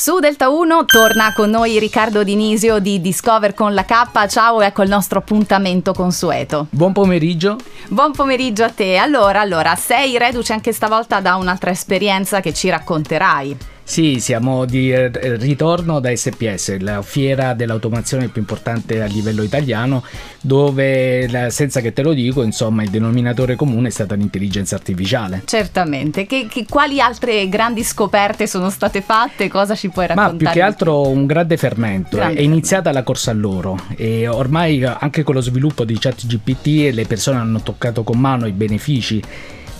Su 0.00 0.18
Delta 0.18 0.48
1 0.48 0.86
torna 0.86 1.34
con 1.34 1.50
noi 1.50 1.78
Riccardo 1.78 2.24
Dinisio 2.24 2.78
di 2.78 3.02
Discover 3.02 3.52
con 3.52 3.74
la 3.74 3.84
K. 3.84 4.26
Ciao, 4.28 4.62
ecco 4.62 4.80
il 4.82 4.88
nostro 4.88 5.18
appuntamento 5.18 5.92
consueto. 5.92 6.68
Buon 6.70 6.94
pomeriggio. 6.94 7.58
Buon 7.88 8.12
pomeriggio 8.12 8.64
a 8.64 8.70
te. 8.70 8.96
Allora, 8.96 9.42
allora, 9.42 9.74
sei 9.74 10.16
reduce 10.16 10.54
anche 10.54 10.72
stavolta 10.72 11.20
da 11.20 11.36
un'altra 11.36 11.68
esperienza 11.68 12.40
che 12.40 12.54
ci 12.54 12.70
racconterai. 12.70 13.56
Sì, 13.90 14.20
siamo 14.20 14.66
di 14.66 14.92
eh, 14.92 15.10
ritorno 15.36 15.98
da 15.98 16.14
SPS, 16.14 16.78
la 16.78 17.02
fiera 17.02 17.54
dell'automazione 17.54 18.28
più 18.28 18.40
importante 18.40 19.02
a 19.02 19.06
livello 19.06 19.42
italiano, 19.42 20.04
dove 20.40 21.48
senza 21.50 21.80
che 21.80 21.92
te 21.92 22.02
lo 22.02 22.12
dico, 22.12 22.44
insomma, 22.44 22.84
il 22.84 22.90
denominatore 22.90 23.56
comune 23.56 23.88
è 23.88 23.90
stata 23.90 24.14
l'intelligenza 24.14 24.76
artificiale. 24.76 25.42
Certamente. 25.44 26.24
Che, 26.24 26.46
che, 26.48 26.66
quali 26.68 27.00
altre 27.00 27.48
grandi 27.48 27.82
scoperte 27.82 28.46
sono 28.46 28.70
state 28.70 29.00
fatte? 29.00 29.48
Cosa 29.48 29.74
ci 29.74 29.88
puoi 29.88 30.06
raccontare? 30.06 30.34
Ma 30.34 30.38
più 30.38 30.48
che 30.50 30.62
altro 30.62 31.08
un 31.08 31.26
grande 31.26 31.56
fermento. 31.56 32.16
Grande 32.16 32.38
è 32.38 32.42
iniziata 32.42 32.92
fermento. 32.92 32.98
la 33.00 33.04
corsa 33.04 33.30
all'oro 33.32 33.76
e 33.96 34.28
ormai 34.28 34.84
anche 34.84 35.24
con 35.24 35.34
lo 35.34 35.40
sviluppo 35.40 35.84
di 35.84 35.98
ChatGPT 35.98 36.94
le 36.94 37.06
persone 37.06 37.38
hanno 37.38 37.60
toccato 37.60 38.04
con 38.04 38.20
mano 38.20 38.46
i 38.46 38.52
benefici 38.52 39.20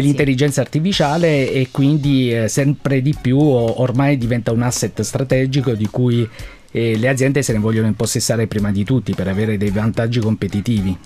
dell'intelligenza 0.00 0.54
sì. 0.54 0.60
artificiale 0.60 1.50
e 1.50 1.68
quindi 1.70 2.34
eh, 2.34 2.48
sempre 2.48 3.00
di 3.00 3.14
più 3.20 3.38
ormai 3.38 4.18
diventa 4.18 4.50
un 4.52 4.62
asset 4.62 5.00
strategico 5.02 5.72
di 5.72 5.86
cui 5.86 6.28
eh, 6.72 6.96
le 6.96 7.08
aziende 7.08 7.42
se 7.42 7.52
ne 7.52 7.60
vogliono 7.60 7.86
impossessare 7.86 8.48
prima 8.48 8.72
di 8.72 8.82
tutti 8.82 9.14
per 9.14 9.28
avere 9.28 9.56
dei 9.56 9.70
vantaggi 9.70 10.18
competitivi. 10.18 10.96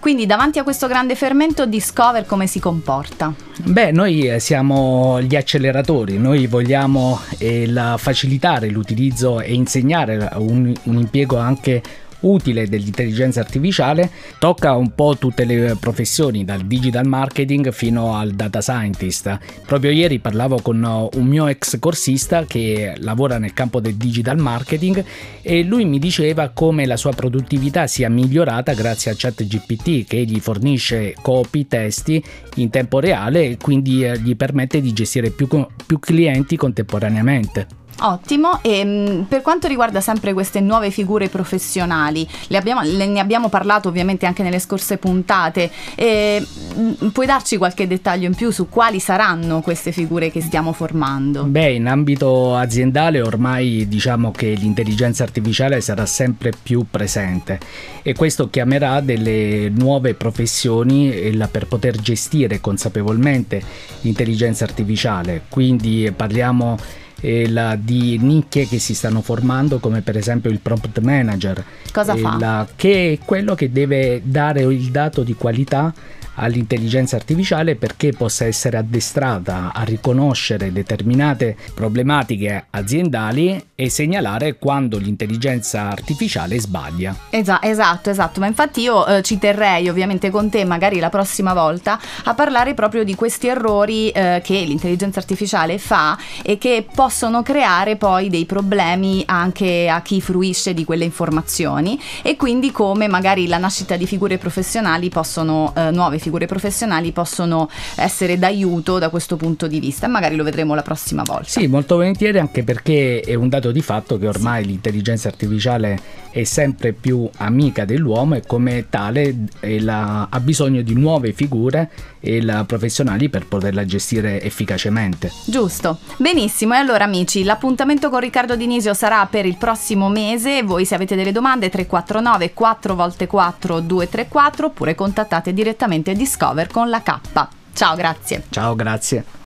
Quindi 0.00 0.26
davanti 0.26 0.58
a 0.58 0.62
questo 0.62 0.86
grande 0.86 1.14
fermento 1.14 1.66
Discover 1.66 2.24
come 2.24 2.46
si 2.46 2.60
comporta? 2.60 3.34
Beh, 3.62 3.92
noi 3.92 4.22
eh, 4.22 4.40
siamo 4.40 5.20
gli 5.20 5.36
acceleratori, 5.36 6.18
noi 6.18 6.46
vogliamo 6.46 7.20
eh, 7.36 7.66
la, 7.66 7.96
facilitare 7.98 8.70
l'utilizzo 8.70 9.40
e 9.40 9.52
insegnare 9.52 10.30
un, 10.36 10.72
un 10.84 10.96
impiego 10.96 11.36
anche 11.36 11.82
utile 12.20 12.68
dell'intelligenza 12.68 13.40
artificiale 13.40 14.10
tocca 14.38 14.74
un 14.74 14.94
po' 14.94 15.16
tutte 15.18 15.44
le 15.44 15.76
professioni, 15.78 16.44
dal 16.44 16.62
digital 16.62 17.06
marketing 17.06 17.70
fino 17.72 18.14
al 18.16 18.32
data 18.32 18.60
scientist. 18.60 19.38
Proprio 19.66 19.90
ieri 19.90 20.18
parlavo 20.18 20.60
con 20.60 20.82
un 21.12 21.26
mio 21.26 21.46
ex 21.46 21.78
corsista 21.78 22.44
che 22.44 22.94
lavora 22.98 23.38
nel 23.38 23.52
campo 23.52 23.80
del 23.80 23.94
digital 23.94 24.38
marketing 24.38 25.04
e 25.42 25.62
lui 25.62 25.84
mi 25.84 25.98
diceva 25.98 26.50
come 26.50 26.86
la 26.86 26.96
sua 26.96 27.12
produttività 27.12 27.86
sia 27.86 28.08
migliorata 28.08 28.74
grazie 28.74 29.10
a 29.10 29.14
ChatGPT 29.16 30.06
che 30.06 30.24
gli 30.24 30.40
fornisce 30.40 31.14
copy, 31.20 31.66
testi 31.66 32.22
in 32.56 32.70
tempo 32.70 33.00
reale 33.00 33.44
e 33.44 33.56
quindi 33.56 34.04
eh, 34.04 34.18
gli 34.18 34.36
permette 34.36 34.80
di 34.80 34.92
gestire 34.92 35.30
più, 35.30 35.46
più 35.86 35.98
clienti 35.98 36.56
contemporaneamente. 36.56 37.77
Ottimo, 38.00 38.60
e 38.62 38.84
mm, 38.84 39.22
per 39.22 39.42
quanto 39.42 39.66
riguarda 39.66 40.00
sempre 40.00 40.32
queste 40.32 40.60
nuove 40.60 40.90
figure 40.90 41.28
professionali, 41.28 42.26
abbiamo, 42.52 42.82
le, 42.82 43.06
ne 43.06 43.18
abbiamo 43.18 43.48
parlato 43.48 43.88
ovviamente 43.88 44.24
anche 44.24 44.42
nelle 44.42 44.60
scorse 44.60 44.98
puntate, 44.98 45.70
e, 45.96 46.44
mm, 46.76 47.08
puoi 47.08 47.26
darci 47.26 47.56
qualche 47.56 47.86
dettaglio 47.88 48.26
in 48.26 48.34
più 48.34 48.50
su 48.50 48.68
quali 48.68 49.00
saranno 49.00 49.60
queste 49.60 49.90
figure 49.90 50.30
che 50.30 50.40
stiamo 50.40 50.72
formando? 50.72 51.44
Beh, 51.44 51.72
in 51.72 51.86
ambito 51.88 52.54
aziendale 52.54 53.20
ormai 53.20 53.88
diciamo 53.88 54.30
che 54.30 54.54
l'intelligenza 54.54 55.24
artificiale 55.24 55.80
sarà 55.80 56.06
sempre 56.06 56.52
più 56.62 56.86
presente 56.88 57.58
e 58.02 58.14
questo 58.14 58.48
chiamerà 58.48 59.00
delle 59.00 59.70
nuove 59.70 60.14
professioni 60.14 61.36
per 61.50 61.66
poter 61.66 61.96
gestire 62.00 62.60
consapevolmente 62.60 63.62
l'intelligenza 64.02 64.64
artificiale, 64.64 65.42
quindi 65.48 66.12
parliamo 66.14 66.78
la, 67.20 67.76
di 67.76 68.18
nicchie 68.18 68.66
che 68.66 68.78
si 68.78 68.94
stanno 68.94 69.22
formando 69.22 69.78
come 69.78 70.02
per 70.02 70.16
esempio 70.16 70.50
il 70.50 70.60
prompt 70.60 71.00
manager 71.00 71.64
cosa 71.92 72.14
fa? 72.14 72.36
La, 72.38 72.68
che 72.76 73.12
è 73.12 73.24
quello 73.24 73.54
che 73.54 73.72
deve 73.72 74.20
dare 74.24 74.62
il 74.62 74.90
dato 74.90 75.22
di 75.22 75.34
qualità 75.34 75.92
all'intelligenza 76.38 77.16
artificiale 77.16 77.76
perché 77.76 78.12
possa 78.12 78.44
essere 78.44 78.76
addestrata 78.76 79.72
a 79.74 79.82
riconoscere 79.82 80.72
determinate 80.72 81.56
problematiche 81.74 82.66
aziendali 82.70 83.62
e 83.74 83.90
segnalare 83.90 84.58
quando 84.58 84.98
l'intelligenza 84.98 85.88
artificiale 85.90 86.58
sbaglia. 86.58 87.14
Esatto, 87.30 87.66
esatto, 87.66 88.10
esatto, 88.10 88.40
ma 88.40 88.46
infatti 88.46 88.80
io 88.80 89.06
eh, 89.06 89.22
ci 89.22 89.38
terrei 89.38 89.88
ovviamente 89.88 90.30
con 90.30 90.48
te 90.48 90.64
magari 90.64 90.98
la 90.98 91.10
prossima 91.10 91.52
volta 91.52 91.98
a 92.24 92.34
parlare 92.34 92.74
proprio 92.74 93.04
di 93.04 93.14
questi 93.14 93.48
errori 93.48 94.10
eh, 94.10 94.40
che 94.42 94.60
l'intelligenza 94.60 95.18
artificiale 95.18 95.78
fa 95.78 96.16
e 96.42 96.58
che 96.58 96.86
possono 96.92 97.42
creare 97.42 97.96
poi 97.96 98.28
dei 98.28 98.46
problemi 98.46 99.22
anche 99.26 99.88
a 99.88 100.00
chi 100.02 100.20
fruisce 100.20 100.74
di 100.74 100.84
quelle 100.84 101.04
informazioni 101.04 102.00
e 102.22 102.36
quindi 102.36 102.70
come 102.70 103.08
magari 103.08 103.46
la 103.46 103.58
nascita 103.58 103.96
di 103.96 104.06
figure 104.06 104.38
professionali 104.38 105.08
possono, 105.08 105.72
eh, 105.76 105.90
nuove 105.90 106.18
figure 106.18 106.27
figure 106.28 106.46
professionali 106.46 107.12
possono 107.12 107.70
essere 107.96 108.38
d'aiuto 108.38 108.98
da 108.98 109.08
questo 109.08 109.36
punto 109.36 109.66
di 109.66 109.80
vista 109.80 110.06
magari 110.08 110.36
lo 110.36 110.44
vedremo 110.44 110.74
la 110.74 110.82
prossima 110.82 111.22
volta. 111.24 111.48
Sì, 111.48 111.66
molto 111.66 111.96
volentieri 111.96 112.38
anche 112.38 112.62
perché 112.62 113.20
è 113.20 113.34
un 113.34 113.48
dato 113.48 113.72
di 113.72 113.80
fatto 113.80 114.18
che 114.18 114.28
ormai 114.28 114.62
sì. 114.62 114.68
l'intelligenza 114.68 115.28
artificiale 115.28 116.17
è 116.30 116.44
sempre 116.44 116.92
più 116.92 117.28
amica 117.38 117.84
dell'uomo 117.84 118.34
e 118.34 118.42
come 118.46 118.86
tale 118.88 119.34
la, 119.60 120.28
ha 120.30 120.40
bisogno 120.40 120.82
di 120.82 120.94
nuove 120.94 121.32
figure 121.32 121.90
la, 122.20 122.64
professionali 122.64 123.28
per 123.28 123.46
poterla 123.46 123.84
gestire 123.84 124.40
efficacemente. 124.42 125.30
Giusto, 125.44 125.98
benissimo. 126.18 126.74
E 126.74 126.78
allora 126.78 127.04
amici, 127.04 127.44
l'appuntamento 127.44 128.10
con 128.10 128.20
Riccardo 128.20 128.56
Dinisio 128.56 128.94
sarà 128.94 129.26
per 129.26 129.46
il 129.46 129.56
prossimo 129.56 130.08
mese. 130.08 130.62
Voi 130.62 130.84
se 130.84 130.94
avete 130.94 131.16
delle 131.16 131.32
domande 131.32 131.68
349 131.68 132.52
4 132.52 133.10
x 133.10 133.26
4 133.26 133.80
234 133.80 134.66
oppure 134.66 134.94
contattate 134.94 135.52
direttamente 135.52 136.14
Discover 136.14 136.68
con 136.68 136.88
la 136.88 137.02
K. 137.02 137.46
Ciao, 137.72 137.94
grazie. 137.94 138.44
Ciao, 138.50 138.74
grazie. 138.74 139.36